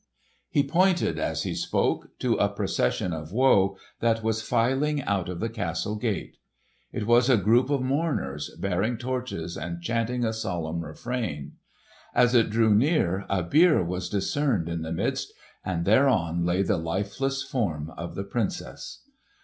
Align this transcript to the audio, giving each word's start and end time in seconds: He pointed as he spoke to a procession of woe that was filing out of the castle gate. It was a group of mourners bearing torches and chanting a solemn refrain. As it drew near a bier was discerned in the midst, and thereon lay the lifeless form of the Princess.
He 0.49 0.63
pointed 0.63 1.19
as 1.19 1.43
he 1.43 1.53
spoke 1.53 2.17
to 2.17 2.33
a 2.37 2.49
procession 2.49 3.13
of 3.13 3.31
woe 3.31 3.77
that 3.99 4.23
was 4.23 4.41
filing 4.41 4.99
out 5.03 5.29
of 5.29 5.39
the 5.39 5.47
castle 5.47 5.95
gate. 5.95 6.37
It 6.91 7.05
was 7.05 7.29
a 7.29 7.37
group 7.37 7.69
of 7.69 7.83
mourners 7.83 8.49
bearing 8.59 8.97
torches 8.97 9.55
and 9.55 9.79
chanting 9.79 10.25
a 10.25 10.33
solemn 10.33 10.83
refrain. 10.83 11.51
As 12.15 12.33
it 12.33 12.49
drew 12.49 12.73
near 12.73 13.27
a 13.29 13.43
bier 13.43 13.83
was 13.83 14.09
discerned 14.09 14.67
in 14.67 14.81
the 14.81 14.91
midst, 14.91 15.33
and 15.63 15.85
thereon 15.85 16.45
lay 16.45 16.63
the 16.63 16.77
lifeless 16.77 17.43
form 17.43 17.91
of 17.95 18.15
the 18.15 18.23
Princess. 18.23 19.03